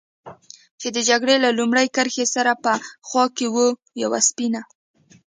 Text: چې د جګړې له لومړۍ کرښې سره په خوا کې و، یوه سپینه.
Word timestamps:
چې 0.79 0.87
د 0.95 0.97
جګړې 1.09 1.35
له 1.45 1.49
لومړۍ 1.59 1.87
کرښې 1.95 2.25
سره 2.35 2.51
په 2.63 2.73
خوا 3.07 3.25
کې 3.35 3.47
و، 3.53 3.55
یوه 4.03 4.19
سپینه. 4.29 4.61